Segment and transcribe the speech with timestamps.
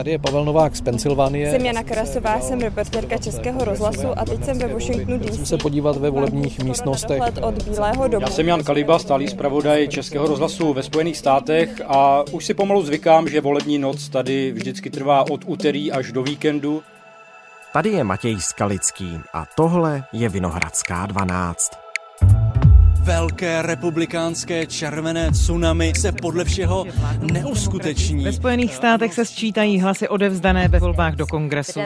[0.00, 1.50] Tady je Pavel Novák z Pensylvánie.
[1.50, 5.30] Jsem Jana Karasová, jsem reportérka Českého rozhlasu a teď jsem ve Washingtonu DC.
[5.30, 7.22] Musím se podívat ve volebních místnostech.
[7.42, 8.26] od Bílého domu.
[8.26, 12.82] Já jsem Jan Kaliba, stálý zpravodaj Českého rozhlasu ve Spojených státech a už si pomalu
[12.82, 16.82] zvykám, že volební noc tady vždycky trvá od úterý až do víkendu.
[17.72, 21.79] Tady je Matěj Skalický a tohle je Vinohradská 12
[23.02, 26.86] velké republikánské červené tsunami se podle všeho
[27.32, 28.24] neuskuteční.
[28.24, 31.80] Ve Spojených státech se sčítají hlasy odevzdané ve volbách do kongresu.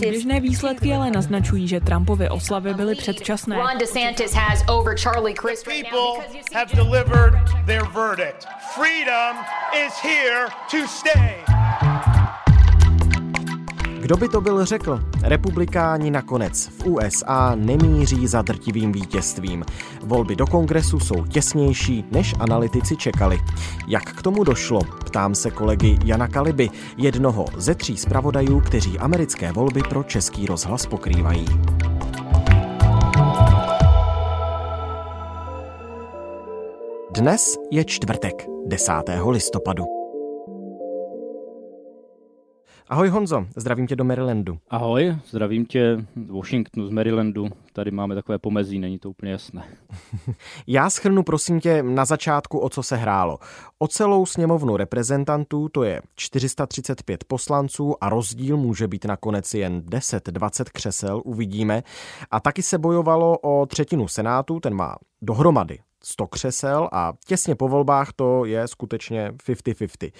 [0.00, 3.56] Běžné výsledky ale naznačují, že Trumpovy oslavy byly předčasné.
[8.74, 9.36] Freedom
[9.86, 11.37] is here to stay.
[14.08, 15.00] Kdo by to byl řekl?
[15.22, 19.64] Republikáni nakonec v USA nemíří za drtivým vítězstvím.
[20.02, 23.38] Volby do kongresu jsou těsnější, než analytici čekali.
[23.86, 24.80] Jak k tomu došlo?
[25.06, 30.86] Ptám se kolegy Jana Kaliby, jednoho ze tří zpravodajů, kteří americké volby pro český rozhlas
[30.86, 31.46] pokrývají.
[37.10, 38.92] Dnes je čtvrtek, 10.
[39.30, 39.97] listopadu.
[42.90, 44.58] Ahoj Honzo, zdravím tě do Marylandu.
[44.70, 47.48] Ahoj, zdravím tě z Washingtonu, z Marylandu.
[47.72, 49.64] Tady máme takové pomezí, není to úplně jasné.
[50.66, 53.38] Já schrnu prosím tě na začátku, o co se hrálo.
[53.78, 60.64] O celou sněmovnu reprezentantů, to je 435 poslanců a rozdíl může být nakonec jen 10-20
[60.72, 61.82] křesel, uvidíme.
[62.30, 67.68] A taky se bojovalo o třetinu senátu, ten má dohromady 100 křesel a těsně po
[67.68, 70.12] volbách to je skutečně 50-50.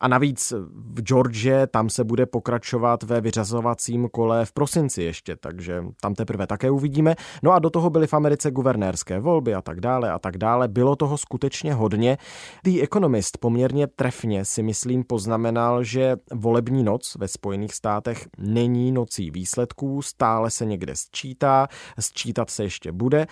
[0.00, 5.84] A navíc v Georgie tam se bude pokračovat ve vyřazovacím kole v prosinci ještě, takže
[6.00, 7.14] tam teprve také uvidíme.
[7.42, 10.68] No a do toho byly v Americe guvernérské volby a tak dále a tak dále.
[10.68, 12.18] Bylo toho skutečně hodně.
[12.64, 19.30] The Economist poměrně trefně si myslím poznamenal, že volební noc ve Spojených státech není nocí
[19.30, 21.68] výsledků, stále se někde sčítá,
[21.98, 23.26] sčítat se ještě bude.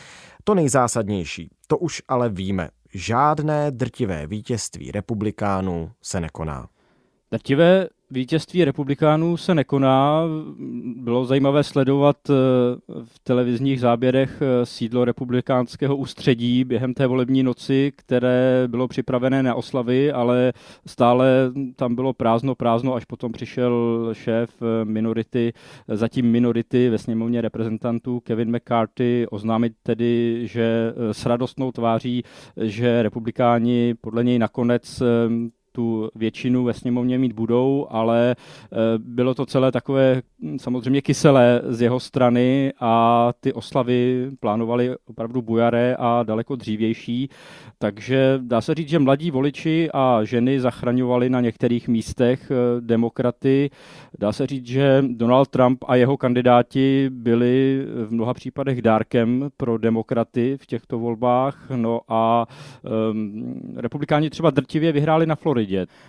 [0.45, 2.69] To nejzásadnější, to už ale víme.
[2.95, 6.69] Žádné drtivé vítězství republikánů se nekoná.
[7.31, 10.23] Drtivé vítězství republikánů se nekoná.
[10.97, 12.35] Bylo zajímavé sledovat eh,
[13.05, 19.55] v televizních záběrech eh, sídlo republikánského ústředí během té volební noci, které bylo připravené na
[19.55, 20.53] oslavy, ale
[20.87, 25.53] stále tam bylo prázdno, prázdno, až potom přišel šéf eh, minority,
[25.89, 32.23] zatím minority ve sněmovně reprezentantů Kevin McCarthy oznámit tedy, že s radostnou tváří,
[32.57, 35.03] že republikáni podle něj nakonec
[35.73, 41.63] tu většinu ve sněmovně mít budou, ale eh, bylo to celé takové hm, samozřejmě kyselé
[41.69, 47.29] z jeho strany a ty oslavy plánovali opravdu bujaré a daleko dřívější.
[47.79, 53.71] Takže dá se říct, že mladí voliči a ženy zachraňovali na některých místech eh, demokraty.
[54.19, 59.79] Dá se říct, že Donald Trump a jeho kandidáti byli v mnoha případech dárkem pro
[59.79, 61.71] demokraty v těchto volbách.
[61.77, 62.47] No a
[63.11, 65.62] um, republikáni třeba drtivě vyhráli na Floridě.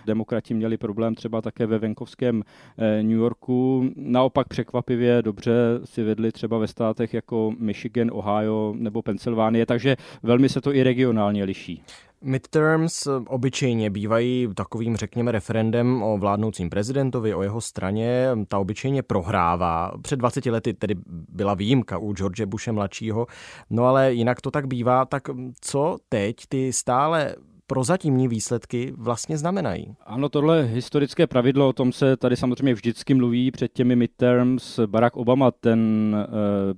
[0.06, 2.42] Demokrati měli problém třeba také ve venkovském
[2.78, 3.90] eh, New Yorku.
[3.96, 5.52] Naopak překvapivě dobře
[5.84, 10.82] si vedli třeba ve státech jako Michigan, Ohio nebo Pensylvánie, takže velmi se to i
[10.82, 11.82] regionálně liší.
[12.24, 18.28] Midterms obyčejně bývají takovým, řekněme, referendem o vládnoucím prezidentovi, o jeho straně.
[18.48, 19.92] Ta obyčejně prohrává.
[20.02, 20.94] Před 20 lety tedy
[21.28, 23.26] byla výjimka u George Bushe mladšího,
[23.70, 25.04] no ale jinak to tak bývá.
[25.04, 25.22] Tak
[25.60, 27.34] co teď ty stále
[27.66, 29.94] prozatímní výsledky vlastně znamenají.
[30.06, 34.80] Ano, tohle historické pravidlo, o tom se tady samozřejmě vždycky mluví před těmi midterms.
[34.86, 36.26] Barack Obama ten e,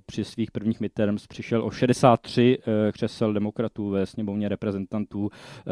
[0.07, 5.31] při svých prvních midterms přišel o 63 e, eh, křesel demokratů ve sněmovně reprezentantů,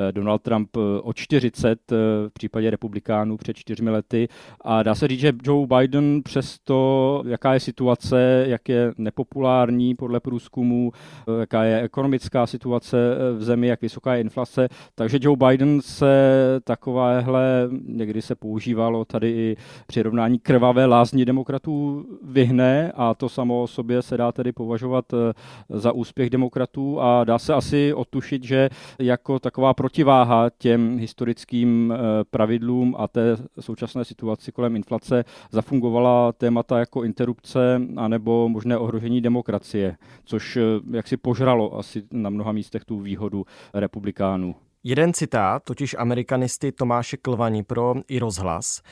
[0.08, 1.96] e, Donald Trump o 40 e,
[2.28, 4.28] v případě republikánů před čtyřmi lety
[4.60, 10.20] a dá se říct, že Joe Biden přesto, jaká je situace, jak je nepopulární podle
[10.20, 10.92] průzkumu,
[11.28, 12.96] e, jaká je ekonomická situace
[13.38, 16.34] v zemi, jak vysoká je inflace, takže takže Joe Biden se
[16.64, 19.56] takovéhle, někdy se používalo tady i
[19.86, 25.32] přirovnání krvavé lázní demokratů vyhne a to samo o sobě se dá tedy považovat eh,
[25.68, 32.24] za úspěch demokratů a dá se asi otušit, že jako taková protiváha těm historickým eh,
[32.30, 39.96] pravidlům a té současné situaci kolem inflace zafungovala témata jako interrupce anebo možné ohrožení demokracie,
[40.24, 44.54] což eh, jaksi požralo asi na mnoha místech tu výhodu republikánů.
[44.86, 48.82] Jeden citát, totiž amerikanisty Tomáše Klvani pro i rozhlas.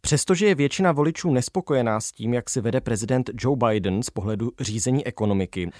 [0.00, 4.52] Přestože je většina voličů nespokojená s tím, jak si vede prezident Joe Biden z pohledu
[4.60, 5.70] řízení ekonomiky,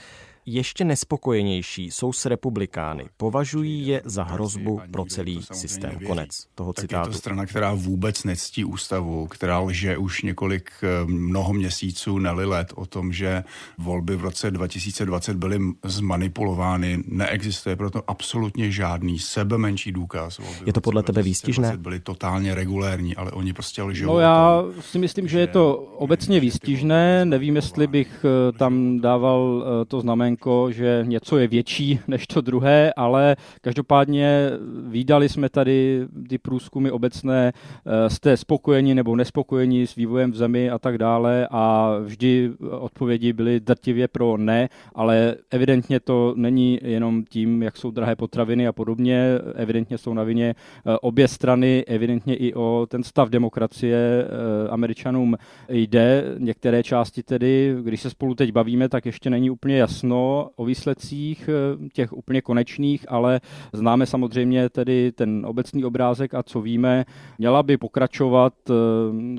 [0.47, 3.05] ještě nespokojenější jsou s republikány.
[3.17, 5.99] Považují je za hrozbu pro celý systém.
[6.07, 7.09] Konec toho tak citátu.
[7.09, 12.45] Je to strana, která vůbec nectí ústavu, která lže už několik eh, mnoho měsíců, neli
[12.45, 13.45] let o tom, že
[13.79, 17.03] volby v roce 2020 byly zmanipulovány.
[17.07, 20.39] Neexistuje proto absolutně žádný sebe menší důkaz.
[20.39, 21.77] Volby je to podle tebe výstižné?
[21.77, 24.07] Byly totálně regulérní, ale oni prostě lžou.
[24.07, 27.25] No já si myslím, že je to obecně výstižné.
[27.25, 30.36] Nevím, jestli bych eh, tam dával eh, to znamenko,
[30.71, 34.51] že něco je větší než to druhé, ale každopádně
[34.87, 40.71] výdali jsme tady ty průzkumy obecné, eh, jste spokojeni nebo nespokojeni s vývojem v zemi
[40.71, 47.25] a tak dále a vždy odpovědi byly drtivě pro ne, ale evidentně to není jenom
[47.25, 50.55] tím, jak jsou drahé potraviny a podobně, evidentně jsou na vině
[51.01, 54.29] obě strany, evidentně i o ten stav demokracie
[54.71, 55.37] američanům
[55.69, 56.25] jde.
[56.39, 60.26] Některé části tedy, když se spolu teď bavíme, tak ještě není úplně jasno
[60.57, 63.41] o výsledcích eh, těch úplně konečných, ale
[63.73, 67.05] známe samozřejmě tedy ten obecný obrázek a co víme.
[67.39, 68.73] Měla by pokračovat eh,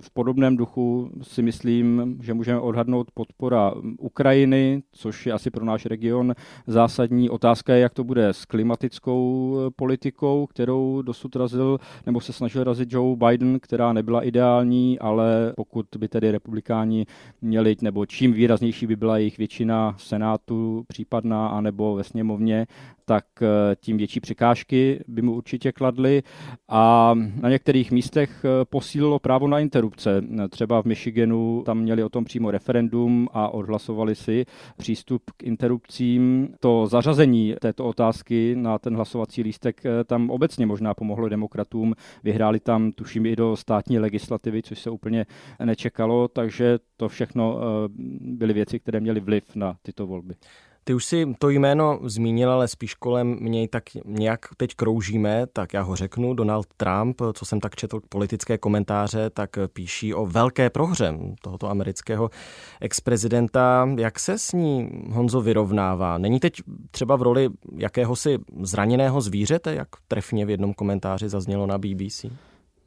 [0.02, 5.86] v podobném duchu, si myslím, že můžeme odhadnout podpora Ukrajiny, což je asi pro náš
[5.86, 6.34] region
[6.68, 7.30] zásadní.
[7.30, 12.64] Otázka je, jak to bude s klimatickou eh, politikou, kterou dosud razil, nebo se snažil
[12.64, 17.06] razit Joe Biden, která nebyla ideální, ale pokud by tedy republikáni
[17.42, 22.68] měli, nebo čím výraznější by byla jejich většina v Senátu případná, anebo ve sněmovně,
[23.08, 26.24] tak eh, tím větší překážky by mu určitě kladly
[26.70, 30.22] a na některých místech eh, posílilo právo na interrupce.
[30.50, 34.46] Třeba v Michiganu tam měli o tom přímo referendum a odhlasovali si
[34.78, 36.50] přístup k interrupcím.
[36.60, 41.94] To zařazení této otázky na ten hlasovací lístek eh, tam obecně možná pomohlo demokratům.
[42.24, 45.26] Vyhráli tam, tuším, i do státní legislativy, což se úplně
[45.64, 47.60] nečekalo, takže to všechno
[48.20, 50.34] byly věci, které měly vliv na tyto volby.
[50.88, 55.74] Ty už si to jméno zmínil, ale spíš kolem něj tak nějak teď kroužíme, tak
[55.74, 56.34] já ho řeknu.
[56.34, 62.30] Donald Trump, co jsem tak četl politické komentáře, tak píší o velké prohře tohoto amerického
[62.82, 63.90] ex-prezidenta.
[63.98, 66.18] Jak se s ní Honzo vyrovnává?
[66.18, 66.62] Není teď
[66.92, 72.26] třeba v roli jakéhosi zraněného zvířete, jak trefně v jednom komentáři zaznělo na BBC?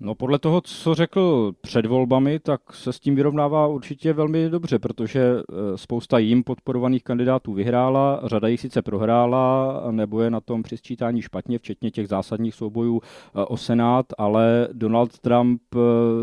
[0.03, 4.79] No podle toho, co řekl před volbami, tak se s tím vyrovnává určitě velmi dobře,
[4.79, 10.63] protože eh, spousta jim podporovaných kandidátů vyhrála, řada jich sice prohrála, nebo je na tom
[10.63, 15.79] při sčítání špatně, včetně těch zásadních soubojů eh, o Senát, ale Donald Trump, eh,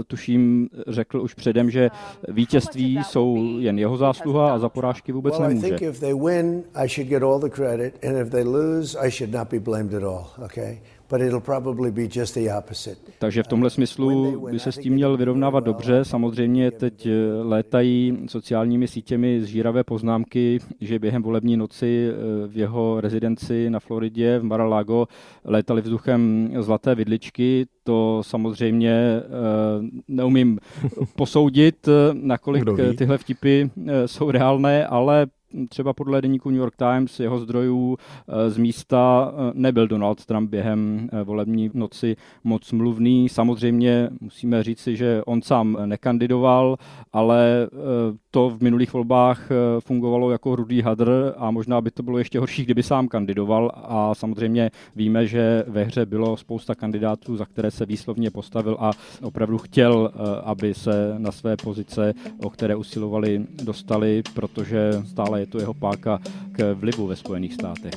[0.07, 1.89] tuším, řekl už předem, že
[2.27, 5.67] vítězství jsou jen jeho zásluha a za porážky vůbec nemůže.
[5.67, 5.79] But
[11.15, 12.97] it'll probably be just the opposite.
[13.19, 16.05] Takže v tomhle smyslu by se s tím měl vyrovnávat dobře.
[16.05, 17.11] Samozřejmě teď eh,
[17.41, 24.39] létají sociálními sítěmi zžíravé poznámky, že během volební noci eh, v jeho rezidenci na Floridě
[24.39, 25.07] v Mar-a-Lago
[25.45, 27.65] létaly vzduchem zlaté vidličky.
[27.83, 29.21] To samozřejmě
[30.07, 30.59] neumím
[31.15, 32.63] posoudit, nakolik
[32.97, 33.69] tyhle vtipy
[34.05, 35.27] jsou reálné, ale
[35.69, 37.97] třeba podle deníku New York Times, jeho zdrojů
[38.27, 43.29] eh, z místa eh, nebyl Donald Trump během eh, volební noci moc mluvný.
[43.29, 46.77] Samozřejmě musíme říci, že on sám nekandidoval,
[47.13, 47.69] ale
[48.37, 49.49] to v minulých volbách
[49.79, 54.15] fungovalo jako rudý hadr a možná by to bylo ještě horší, kdyby sám kandidoval a
[54.15, 58.91] samozřejmě víme, že ve hře bylo spousta kandidátů, za které se výslovně postavil a
[59.21, 60.11] opravdu chtěl,
[60.43, 62.13] aby se na své pozice,
[62.43, 66.19] o které usilovali, dostali, protože stále je to jeho páka
[66.51, 67.93] k vlivu ve Spojených státech.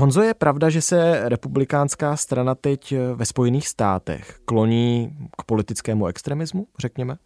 [0.00, 6.66] Honzo, je pravda, že se republikánská strana teď ve Spojených státech kloní k politickému extremismu,
[6.78, 7.16] řekněme?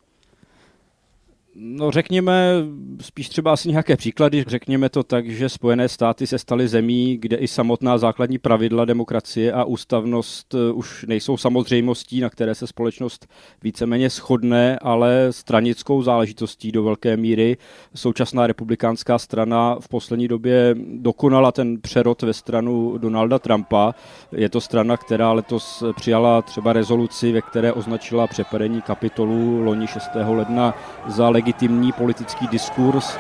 [1.57, 2.53] No řekněme,
[3.01, 7.37] spíš třeba asi nějaké příklady, řekněme to tak, že Spojené státy se staly zemí, kde
[7.37, 13.27] i samotná základní pravidla demokracie a ústavnost eh, už nejsou samozřejmostí, na které se společnost
[13.63, 17.57] víceméně shodne, ale stranickou záležitostí do velké míry.
[17.95, 23.95] Současná republikánská strana v poslední době dokonala ten přerod ve stranu Donalda Trumpa.
[24.33, 30.09] Je to strana, která letos přijala třeba rezoluci, ve které označila přepadení kapitolu loni 6.
[30.15, 30.75] ledna
[31.07, 33.19] za legitimní politický diskurs.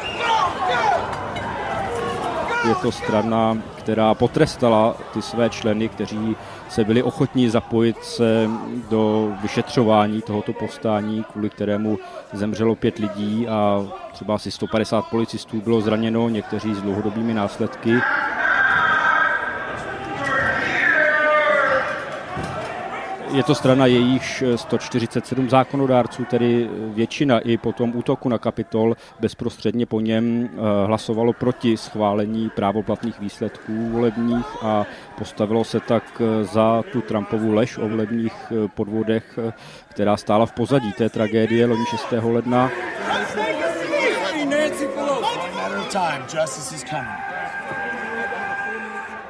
[2.68, 6.36] Je to strana, která potrestala ty své členy, kteří
[6.68, 8.48] se byli ochotní zapojit se
[8.90, 11.98] do vyšetřování tohoto povstání, kvůli kterému
[12.32, 17.34] zemřelo pět lidí a třeba asi 150 policistů bylo zraněno, někteří s dlouhodobými
[23.34, 29.86] Je to strana jejíž 147 zákonodárců, tedy většina i po tom útoku na kapitol bezprostředně
[29.86, 30.50] po něm
[30.86, 34.84] hlasovalo proti schválení právoplatných výsledků volebních a
[35.18, 39.38] postavilo se tak za tu Trumpovu lež o volebních podvodech,
[39.88, 42.06] která stála v pozadí té tragédie loni 6.
[42.22, 42.70] ledna.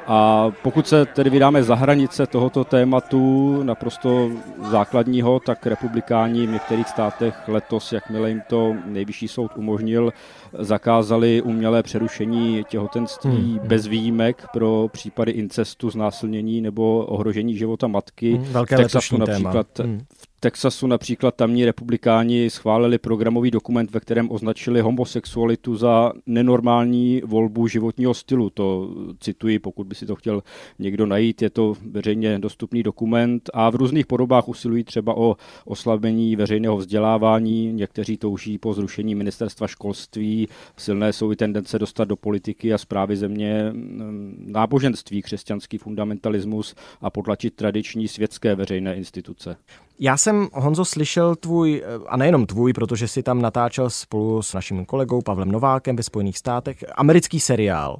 [0.07, 4.31] A pokud se tedy vydáme za hranice tohoto tématu, naprosto
[4.71, 10.13] základního, tak republikáni v některých státech letos, jakmile jim to nejvyšší soud umožnil,
[10.59, 13.67] zakázali umělé přerušení těhotenství hmm.
[13.67, 18.33] bez výjimek pro případy incestu, znásilnění nebo ohrožení života matky.
[18.33, 19.89] Hmm, velké v Texasu například, téma.
[19.89, 20.05] Hmm.
[20.17, 27.67] V Texasu například tamní republikáni schválili programový dokument, ve kterém označili homosexualitu za nenormální volbu
[27.67, 28.49] životního stylu.
[28.49, 30.43] To cituji, pokud by si to chtěl
[30.79, 31.41] někdo najít.
[31.41, 35.35] Je to veřejně dostupný dokument a v různých podobách usilují třeba o
[35.65, 37.73] oslabení veřejného vzdělávání.
[37.73, 40.47] Někteří touží po zrušení ministerstva školství.
[40.77, 47.09] Silné jsou i tendence dostat do politiky a zprávy země mm, náboženství, křesťanský fundamentalismus a
[47.09, 49.57] potlačit tradiční světské veřejné instituce.
[49.99, 54.85] Já jsem, Honzo, slyšel tvůj, a nejenom tvůj, protože si tam natáčel spolu s naším
[54.85, 57.97] kolegou Pavlem Novákem ve Spojených státech, americký seriál.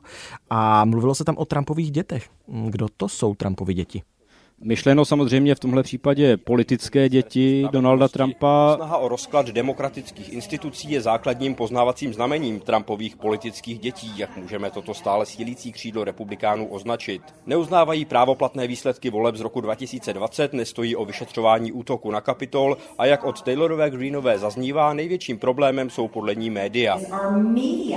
[0.50, 2.30] A mluvilo se tam o Trumpových dětech.
[2.48, 4.02] Kdo to jsou Trumpovi děti?
[4.64, 8.76] Myšleno samozřejmě v tomhle případě politické děti Donalda Trumpa.
[8.76, 14.94] Snaha o rozklad demokratických institucí je základním poznávacím znamením Trumpových politických dětí, jak můžeme toto
[14.94, 17.22] stále sílící křídlo republikánů označit.
[17.46, 23.24] Neuznávají právoplatné výsledky voleb z roku 2020, nestojí o vyšetřování útoku na Kapitol a jak
[23.24, 27.00] od Taylorové Greenové zaznívá, největším problémem jsou podle ní média.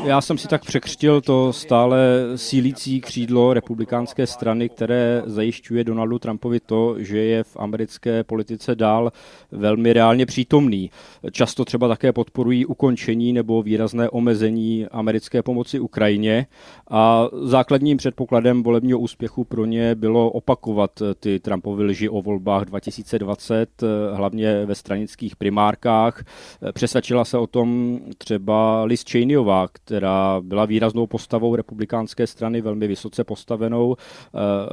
[0.04, 1.98] Já jsem si tak překřtil to stále
[2.36, 8.74] sílící křídlo republikánské strany, které zajišťuje Donaldu Trumpovi Trumpovi to, že je v americké politice
[8.74, 9.12] dál
[9.52, 10.90] velmi reálně přítomný.
[11.32, 16.46] Často třeba také podporují ukončení nebo výrazné omezení americké pomoci Ukrajině
[16.90, 20.90] a základním předpokladem volebního úspěchu pro ně bylo opakovat
[21.20, 26.24] ty Trumpovy lži o volbách 2020, hlavně ve stranických primárkách.
[26.72, 33.24] Přesvědčila se o tom třeba Liz Cheneyová, která byla výraznou postavou republikánské strany, velmi vysoce
[33.24, 33.96] postavenou.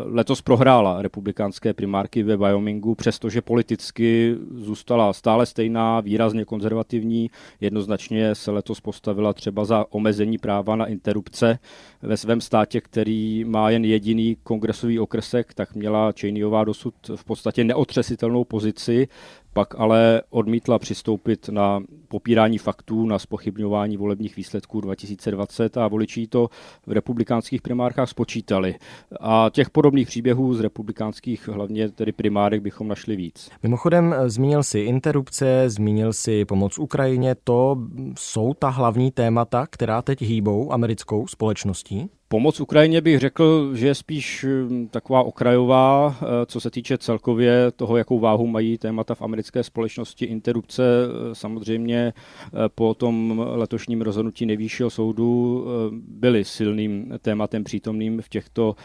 [0.05, 7.29] Letos prohrála republikánské demokratické primárky ve Wyomingu, přestože politicky zůstala stále stejná, výrazně konzervativní.
[7.61, 11.59] Jednoznačně se letos postavila třeba za omezení práva na interrupce
[12.01, 17.63] ve svém státě, který má jen jediný kongresový okrsek, tak měla Cheneyová dosud v podstatě
[17.63, 19.07] neotřesitelnou pozici
[19.55, 26.49] pak ale odmítla přistoupit na popírání faktů, na spochybňování volebních výsledků 2020 a voliči to
[26.85, 28.75] v republikánských primárkách spočítali.
[29.19, 33.49] A těch podobných příběhů z republikánských, hlavně tedy primárek, bychom našli víc.
[33.63, 37.77] Mimochodem, zmínil si interrupce, zmínil si pomoc Ukrajině, to
[38.17, 42.09] jsou ta hlavní témata, která teď hýbou americkou společností?
[42.35, 47.71] Pomoc Ukrajině bych řekl, že je spíš hm, taková okrajová, eh, co se týče celkově
[47.75, 50.25] toho, jakou váhu mají témata v americké společnosti.
[50.25, 55.65] Interrupce eh, samozřejmě eh, po tom letošním rozhodnutí nejvyššího soudu
[56.07, 58.75] byly silným tématem přítomným v těchto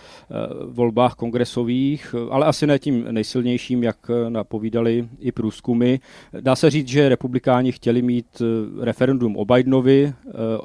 [0.66, 3.96] volbách kongresových, ale asi ne tím nejsilnějším, jak
[4.28, 5.96] napovídali i průzkumy.
[6.40, 8.42] Dá se říct, že republikáni chtěli mít
[8.80, 10.12] referendum o Bidenovi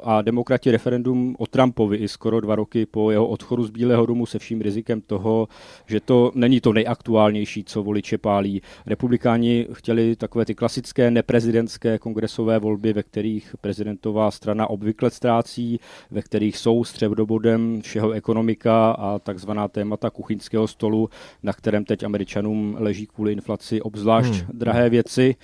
[0.03, 4.05] a demokrati referendum o Trumpovi i skoro dva roky roky po jeho odchodu z Bílého
[4.05, 5.47] domu se vším rizikem toho,
[5.87, 8.61] že to není to nejaktuálnější, co voliče pálí.
[8.85, 15.79] Republikáni chtěli takové ty klasické neprezidentské kongresové volby, ve kterých prezidentová strana obvykle ztrácí,
[16.11, 21.09] ve kterých jsou středobodem všeho ekonomika a takzvaná témata kuchyňského stolu,
[21.43, 24.59] na kterém teď američanům leží kvůli inflaci obzvlášť hmm.
[24.59, 25.35] drahé věci.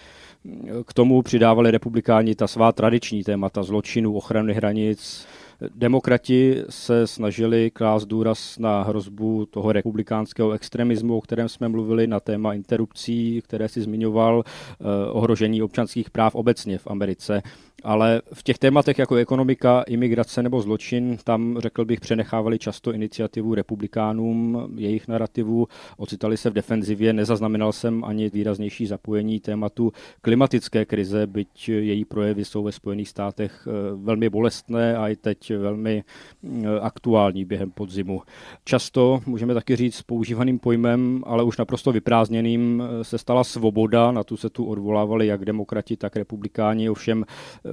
[0.86, 5.28] K tomu přidávali republikáni ta svá tradiční témata zločinu, ochrany hranic,
[5.76, 12.20] Demokrati se snažili klást důraz na hrozbu toho republikánského extremismu, o kterém jsme mluvili, na
[12.20, 17.42] téma interrupcí, které si zmiňoval, eh, ohrožení občanských práv obecně v Americe.
[17.84, 23.56] Ale v těch tématech jako ekonomika, imigrace nebo zločin, tam řekl bych, přenechávali často iniciativu
[23.56, 31.28] republikánům, jejich narrativu, ocitali se v defenzivě, nezaznamenal jsem ani výraznější zapojení tématu klimatické krize,
[31.28, 36.04] byť její projevy jsou ve Spojených státech eh, velmi bolestné a i teď velmi
[36.44, 38.22] eh, aktuální během podzimu.
[38.66, 44.24] Často, můžeme taky říct, používaným pojmem, ale už naprosto vyprázdněným, eh, se stala svoboda, na
[44.24, 47.26] tu se tu odvolávali jak demokrati, tak republikáni, ovšem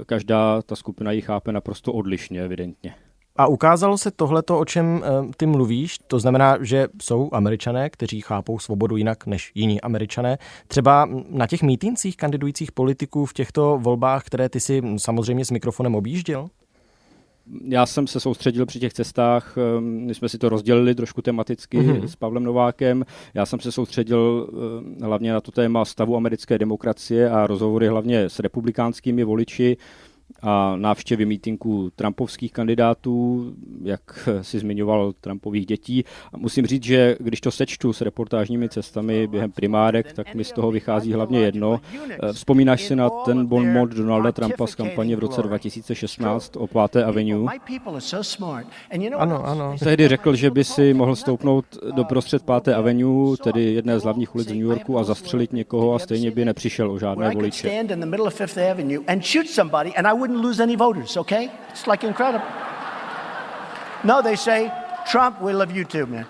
[0.07, 2.95] každá ta skupina ji chápe naprosto odlišně, evidentně.
[3.37, 8.21] A ukázalo se tohleto, o čem eh, ty mluvíš, to znamená, že jsou američané, kteří
[8.21, 10.39] chápou svobodu jinak než jiní američané.
[10.69, 15.95] Třeba na těch mítincích kandidujících politiků v těchto volbách, které ty si samozřejmě s mikrofonem
[15.95, 16.49] objížděl?
[17.65, 21.79] Já jsem se soustředil při těch cestách, eh, my jsme si to rozdělili trošku tematicky
[21.79, 22.05] mm-hmm.
[22.05, 23.05] s Pavlem Novákem.
[23.35, 24.51] Já jsem se soustředil
[25.01, 29.77] eh, hlavně na to téma stavu americké demokracie a rozhovory hlavně s republikánskými voliči
[30.43, 33.45] a návštěvy mítinků trumpovských kandidátů,
[33.83, 36.05] jak si zmiňoval Trumpových dětí.
[36.33, 40.53] A musím říct, že když to sečtu s reportážními cestami během primárek, tak mi z
[40.53, 41.81] toho vychází hlavně jedno.
[42.11, 46.67] Eh, vzpomínáš si na ten bon mot Donalda Trumpa z kampaně v roce 2016 o
[46.67, 47.05] 5.
[47.05, 47.47] Avenue?
[49.19, 49.77] Ano, ano.
[49.79, 51.65] Tehdy řekl, že by si mohl stoupnout
[51.95, 52.75] do prostřed 5.
[52.75, 56.45] Avenue, tedy jedné z hlavních ulic v New Yorku a zastřelit někoho a stejně by
[56.45, 57.69] nepřišel o žádné voliče
[60.29, 61.51] wouldn't lose any voters, okay?
[61.71, 62.47] It's like incredible.
[64.05, 64.71] No, they say,
[65.07, 66.27] Trump, we love you too, man.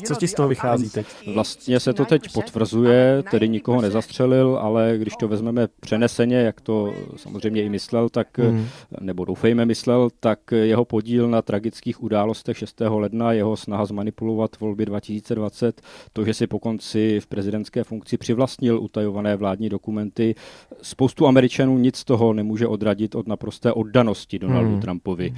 [0.00, 1.06] Tak co ti z toho vychází teď?
[1.34, 6.94] Vlastně se to teď potvrzuje, tedy nikoho nezastřelil, ale když to vezmeme přeneseně, jak to
[7.16, 8.66] samozřejmě i myslel, tak, hmm.
[9.00, 12.82] nebo doufejme myslel, tak jeho podíl na tragických událostech 6.
[12.88, 15.80] ledna, jeho snaha zmanipulovat volby 2020,
[16.12, 20.34] to, že si po konci v prezidentské funkci přivlastnil utajované vládní dokumenty,
[20.82, 24.80] spoustu Američanů nic z toho nemůže odradit od naprosté oddanosti Donaldu hmm.
[24.80, 25.34] Trumpovi.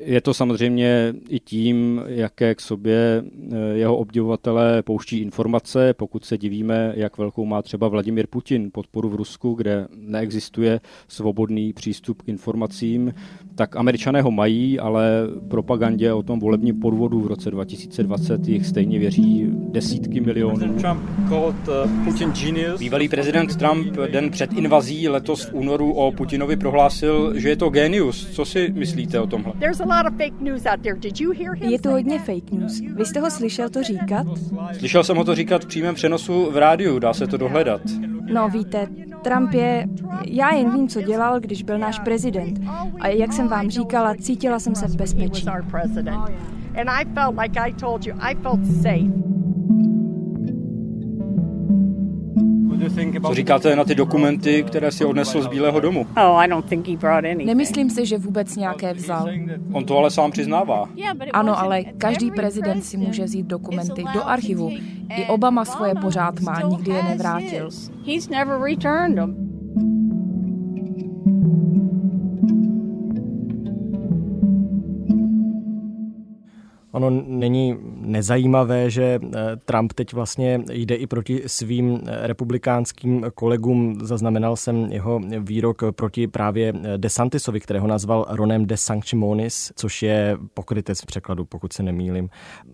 [0.00, 2.02] Je to samozřejmě i tím,
[2.40, 5.94] jaké k sobě eh, jeho obdivovatelé pouští informace.
[5.94, 11.72] Pokud se divíme, jak velkou má třeba Vladimir Putin podporu v Rusku, kde neexistuje svobodný
[11.72, 13.14] přístup k informacím,
[13.54, 18.98] tak američané ho mají, ale propagandě o tom volebním podvodu v roce 2020 jich stejně
[18.98, 20.76] věří desítky milionů.
[22.78, 27.70] Bývalý prezident Trump den před invazí letos v únoru o Putinovi prohlásil, že je to
[27.70, 28.30] genius.
[28.30, 29.52] Co si myslíte o tomhle?
[31.60, 32.80] Je to hodně fake news.
[32.80, 34.26] Vy jste ho slyšel to říkat?
[34.78, 37.80] Slyšel jsem ho to říkat v přímém přenosu v rádiu, dá se to dohledat.
[38.32, 38.86] No víte,
[39.22, 39.86] Trump je...
[40.26, 42.60] Já jen vím, co dělal, když byl náš prezident.
[43.00, 45.46] A jak jsem vám říkala, cítila jsem se v bezpečí.
[46.80, 49.39] And I felt like I told you, I felt safe.
[53.26, 56.06] Co říkáte na ty dokumenty, které si odnesl z Bílého domu?
[56.16, 56.46] Oh,
[57.44, 59.28] Nemyslím si, že vůbec nějaké vzal.
[59.72, 60.88] On to ale sám přiznává.
[61.32, 64.70] Ano, ale každý prezident si může vzít dokumenty do archivu.
[65.16, 67.70] I Obama svoje pořád má, nikdy je nevrátil.
[76.92, 83.98] Ono není nezajímavé, že eh, Trump teď vlastně jde i proti svým eh, republikánským kolegům.
[84.02, 90.38] Zaznamenal jsem jeho výrok proti právě eh, DeSantisovi, kterého nazval Ronem de Sanctimonious, což je
[90.54, 92.28] pokrytec v překladu, pokud se nemýlim.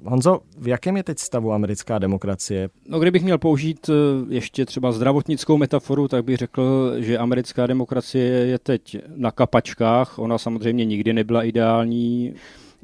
[0.05, 2.69] Honzo, v jakém je teď stavu americká demokracie?
[2.89, 3.91] No, kdybych měl použít
[4.29, 10.19] ještě třeba zdravotnickou metaforu, tak bych řekl, že americká demokracie je teď na kapačkách.
[10.19, 12.35] Ona samozřejmě nikdy nebyla ideální.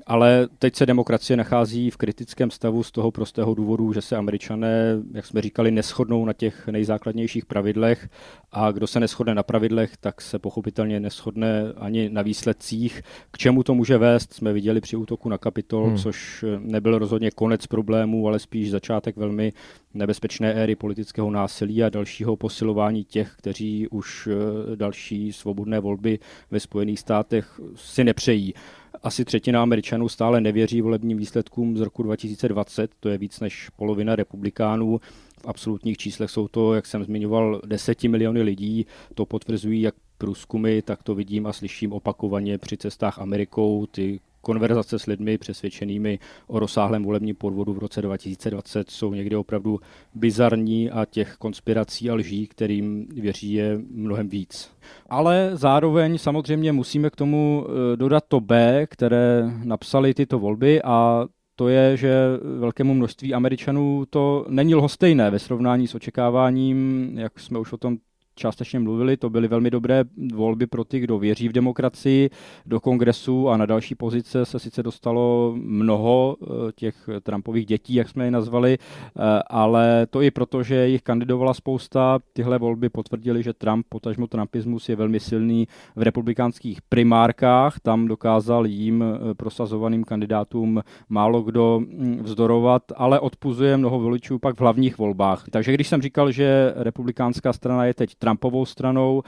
[0.06, 4.96] Ale teď se demokracie nachází v kritickém stavu z toho prostého důvodu, že se američané,
[5.14, 8.08] jak jsme říkali, neschodnou na těch nejzákladnějších pravidlech
[8.52, 13.02] a kdo se neschodne na pravidlech, tak se pochopitelně neschodne ani na výsledcích.
[13.30, 15.98] K čemu to může vést, jsme viděli při útoku na Kapitol, hmm.
[15.98, 19.52] což nebyl rozhodně konec problémů, ale spíš začátek velmi
[19.94, 26.18] nebezpečné éry politického násilí a dalšího posilování těch, kteří už eh, další svobodné volby
[26.50, 28.54] ve Spojených státech si nepřejí.
[29.02, 34.16] Asi třetina Američanů stále nevěří volebním výsledkům z roku 2020, to je víc než polovina
[34.16, 35.00] republikánů.
[35.42, 38.86] V absolutních číslech jsou to, jak jsem zmiňoval, deseti miliony lidí.
[39.14, 43.86] To potvrzují jak průzkumy, tak to vidím a slyším opakovaně při cestách Amerikou.
[43.86, 49.80] Ty konverzace s lidmi přesvědčenými o rozsáhlém volebním podvodu v roce 2020 jsou někdy opravdu
[50.14, 54.70] bizarní a těch konspirací a lží, kterým věří, je mnohem víc.
[55.08, 61.26] Ale zároveň samozřejmě musíme k tomu eh, dodat to B, které napsali tyto volby a
[61.56, 62.14] to je, že
[62.58, 67.96] velkému množství Američanů to není lhostejné ve srovnání s očekáváním, jak jsme už o tom
[68.34, 72.30] částečně mluvili, to byly velmi dobré volby pro ty, kdo věří v demokracii.
[72.66, 78.08] Do kongresu a na další pozice se sice dostalo mnoho eh, těch Trumpových dětí, jak
[78.08, 82.18] jsme je nazvali, eh, ale to i proto, že jich kandidovala spousta.
[82.32, 87.80] Tyhle volby potvrdili, že Trump, potažmo Trumpismus je velmi silný v republikánských primárkách.
[87.80, 94.56] Tam dokázal jím eh, prosazovaným kandidátům málo kdo hm, vzdorovat, ale odpuzuje mnoho voličů pak
[94.56, 95.44] v hlavních volbách.
[95.50, 99.22] Takže když jsem říkal, že republikánská strana je teď Trumpovou stranou,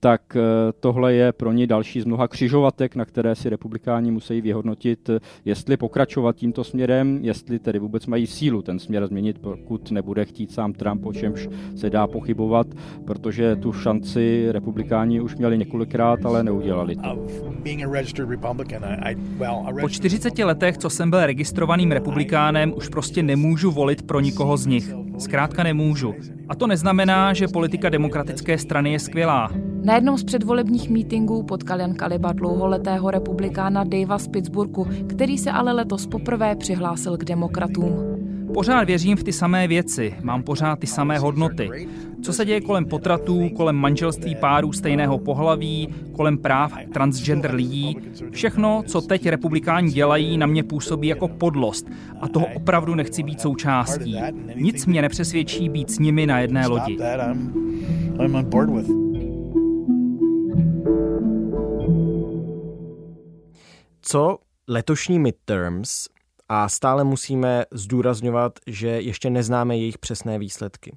[0.00, 0.36] tak
[0.80, 5.10] tohle je pro ně další z mnoha křižovatek, na které si republikáni musí vyhodnotit,
[5.44, 10.52] jestli pokračovat tímto směrem, jestli tedy vůbec mají sílu ten směr změnit, pokud nebude chtít
[10.52, 12.66] sám Trump, o čemž se dá pochybovat,
[13.04, 17.26] protože tu šanci republikáni už měli několikrát, ale neudělali to.
[19.80, 24.66] Po 40 letech, co jsem byl registrovaným republikánem, už prostě nemůžu volit pro nikoho z
[24.66, 25.05] nich.
[25.18, 26.14] Zkrátka nemůžu.
[26.48, 29.50] A to neznamená, že politika demokratické strany je skvělá.
[29.82, 35.50] Na jednom z předvolebních mítinků potkal Jan Kaliba dlouholetého republikána Davea z Pittsburghu, který se
[35.50, 38.16] ale letos poprvé přihlásil k demokratům.
[38.54, 41.88] Pořád věřím v ty samé věci, mám pořád ty samé hodnoty.
[42.22, 47.96] Co se děje kolem potratů, kolem manželství párů stejného pohlaví, kolem práv transgender lidí,
[48.30, 51.86] všechno, co teď republikáni dělají, na mě působí jako podlost
[52.20, 54.16] a toho opravdu nechci být součástí.
[54.54, 56.98] Nic mě nepřesvědčí být s nimi na jedné lodi.
[64.02, 66.08] Co letošní midterms
[66.48, 70.96] a stále musíme zdůrazňovat, že ještě neznáme jejich přesné výsledky.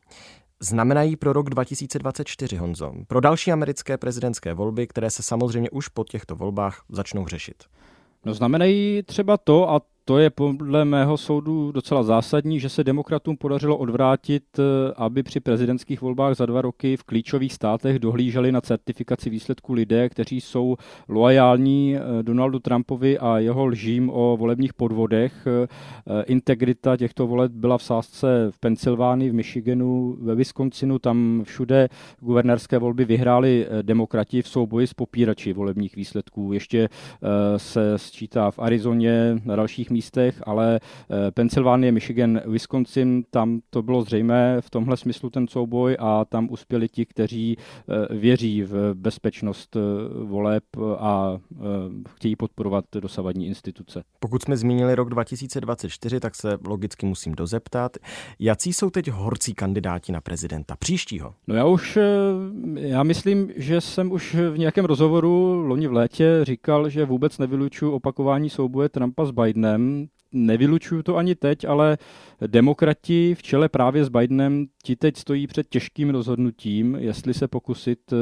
[0.61, 6.03] Znamenají pro rok 2024, Honzo, pro další americké prezidentské volby, které se samozřejmě už po
[6.03, 7.63] těchto volbách začnou řešit.
[8.25, 13.37] No znamenají třeba to, a to je podle mého soudu docela zásadní, že se demokratům
[13.37, 14.63] podařilo odvrátit, eh,
[14.95, 20.09] aby při prezidentských volbách za dva roky v klíčových státech dohlíželi na certifikaci výsledků lidé,
[20.09, 20.75] kteří jsou
[21.09, 25.47] loajální eh, Donaldu Trumpovi a jeho lžím o volebních podvodech.
[25.47, 31.89] Eh, integrita těchto voleb byla v sázce v Pensylvánii, v Michiganu, ve Wisconsinu, tam všude
[32.19, 36.53] guvernérské volby vyhráli demokrati v souboji s popírači volebních výsledků.
[36.53, 36.89] Ještě
[37.57, 43.81] se sčítá v Arizoně, na dalších místech místech, ale eh, Pensylvánie, Michigan, Wisconsin, tam to
[43.81, 48.93] bylo zřejmé v tomhle smyslu ten souboj a tam uspěli ti, kteří eh, věří v
[48.93, 49.79] bezpečnost eh,
[50.23, 50.63] voleb
[50.97, 51.37] a
[52.09, 54.03] chtějí podporovat dosavadní instituce.
[54.19, 57.97] Pokud jsme zmínili rok 2024, tak se logicky musím dozeptat,
[58.39, 61.33] jaký jsou teď horcí kandidáti na prezidenta příštího?
[61.47, 61.97] No já už,
[62.75, 67.91] já myslím, že jsem už v nějakém rozhovoru loni v létě říkal, že vůbec nevylučuju
[67.91, 71.97] opakování souboje Trumpa s Bidenem, them nevylučuju to ani teď, ale
[72.47, 77.99] demokrati v čele právě s Bidenem ti teď stojí před těžkým rozhodnutím, jestli se pokusit
[78.13, 78.15] eh,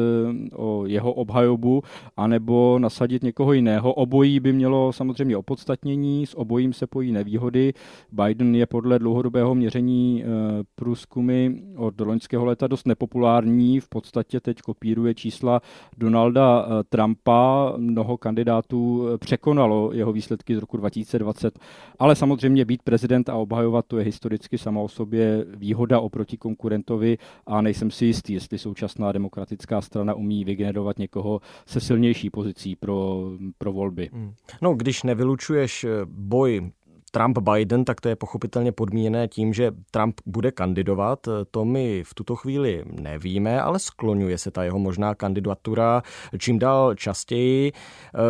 [0.55, 1.83] o jeho obhajobu,
[2.17, 3.93] anebo nasadit někoho jiného.
[3.93, 7.73] Obojí by mělo samozřejmě opodstatnění, s obojím se pojí nevýhody.
[8.11, 10.27] Biden je podle dlouhodobého měření eh,
[10.75, 15.61] průzkumy od loňského léta dost nepopulární, v podstatě teď kopíruje čísla
[15.97, 17.73] Donalda eh, Trumpa.
[17.77, 21.59] Mnoho kandidátů překonalo jeho výsledky z roku 2020,
[21.99, 27.17] ale samozřejmě být prezident a obhajovat to je historicky sama o sobě výhoda oproti konkurentovi
[27.45, 33.23] a nejsem si jistý, jestli současná demokratická strana umí vygenerovat někoho se silnější pozicí pro,
[33.57, 34.09] pro volby.
[34.13, 34.33] Hmm.
[34.61, 36.71] No, když nevylučuješ boj
[37.11, 41.27] Trump-Biden, tak to je pochopitelně podmíněné tím, že Trump bude kandidovat.
[41.51, 46.03] To my v tuto chvíli nevíme, ale skloňuje se ta jeho možná kandidatura
[46.37, 47.71] čím dál častěji.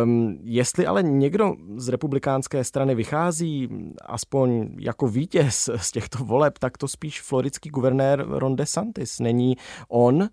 [0.04, 3.68] Um, jestli ale někdo z republikánské strany vychází
[4.06, 9.20] aspoň jako vítěz z těchto voleb, tak to spíš floridský guvernér Ron DeSantis.
[9.20, 9.56] Není
[9.88, 10.28] on eh,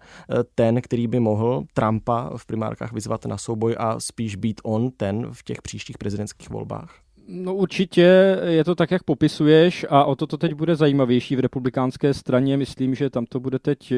[0.55, 5.27] ten, který by mohl Trumpa v primárkách vyzvat na souboj a spíš být on ten
[5.31, 7.05] v těch příštích prezidentských volbách?
[7.28, 11.40] No určitě je to tak, jak popisuješ a o to to teď bude zajímavější v
[11.40, 12.58] republikánské straně.
[12.58, 13.96] Myslím, že tam to bude teď eh,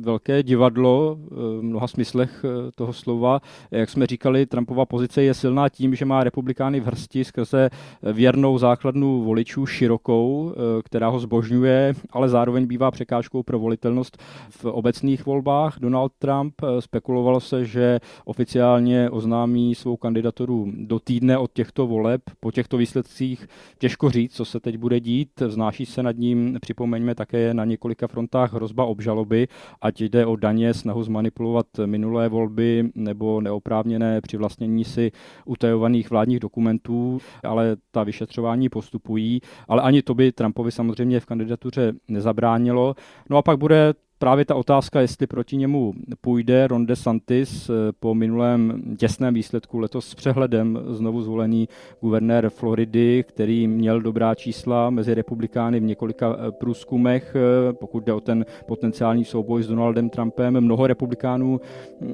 [0.00, 3.40] velké divadlo eh, v mnoha smyslech eh, toho slova.
[3.70, 7.70] Jak jsme říkali, Trumpova pozice je silná tím, že má republikány v hrsti skrze
[8.02, 10.54] věrnou základnu voličů širokou,
[10.84, 14.18] která ho zbožňuje, ale zároveň bývá překážkou pro volitelnost
[14.50, 15.78] v obecných volbách.
[15.80, 22.22] Donald Trump spekulovalo se, že oficiálně oznámí svou kandidaturu do týdne od těchto voleb.
[22.40, 23.46] Po těch těchto výsledcích
[23.78, 25.40] těžko říct, co se teď bude dít.
[25.40, 29.48] Vznáší se nad ním, připomeňme také na několika frontách hrozba obžaloby,
[29.80, 35.12] ať jde o daně, snahu zmanipulovat minulé volby nebo neoprávněné přivlastnění si
[35.44, 39.40] utajovaných vládních dokumentů, ale ta vyšetřování postupují.
[39.68, 42.94] Ale ani to by Trumpovi samozřejmě v kandidatuře nezabránilo.
[43.30, 48.14] No a pak bude právě ta otázka, jestli proti němu půjde Ron DeSantis eh, po
[48.14, 51.68] minulém těsném výsledku letos s přehledem znovu zvolený
[52.00, 58.12] guvernér Floridy, který měl dobrá čísla mezi republikány v několika eh, průzkumech, eh, pokud jde
[58.12, 60.60] o ten potenciální souboj s Donaldem Trumpem.
[60.60, 61.60] Mnoho republikánů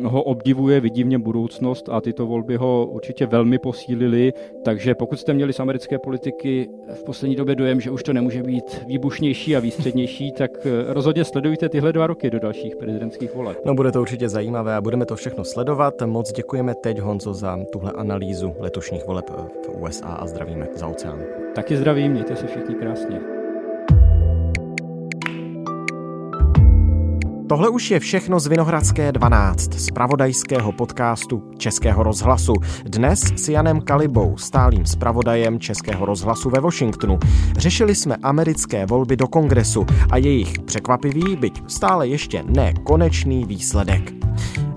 [0.02, 4.32] ho obdivuje, vidí v něm budoucnost a tyto volby ho určitě velmi posílily,
[4.64, 8.42] takže pokud jste měli z americké politiky v poslední době dojem, že už to nemůže
[8.42, 13.58] být výbušnější a výstřednější, tak rozhodně sledujte tyhle dva roky do dalších prezidentských voleb.
[13.64, 15.94] No bude to určitě zajímavé a budeme to všechno sledovat.
[16.06, 21.22] Moc děkujeme teď Honzo za tuhle analýzu letošních voleb v USA a zdravíme za oceán.
[21.54, 23.37] Taky zdravím, mějte se všichni krásně.
[27.48, 32.52] Tohle už je všechno z Vinohradské 12, z pravodajského podcastu Českého rozhlasu.
[32.84, 37.18] Dnes s Janem Kalibou, stálým zpravodajem Českého rozhlasu ve Washingtonu.
[37.56, 44.17] Řešili jsme americké volby do kongresu a jejich překvapivý, byť stále ještě ne konečný výsledek.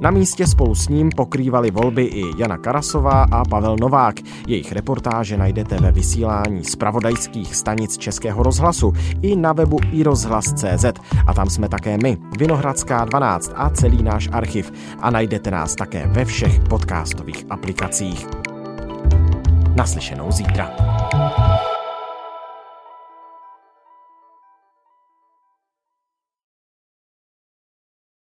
[0.02, 4.16] Na místě spolu s ním pokrývali volby i Jana Karasová a Pavel Novák.
[4.48, 10.86] Jejich reportáže najdete ve vysílání z pravodajských stanic Českého rozhlasu i na webu iRozhlas.cz
[11.28, 16.08] a tam jsme také my, Vinohradská 12 a celý náš archiv a najdete nás také
[16.08, 18.28] ve všech podcastových aplikacích.
[19.76, 20.72] Naslyšenou zítra.